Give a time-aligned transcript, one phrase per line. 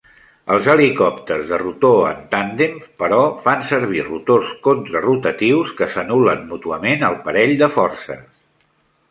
[0.53, 7.21] Els helicòpters de rotor en tàndem, però, fan servir rotors contrarotatius que s'anul·len mútuament el
[7.29, 8.27] parell de forces.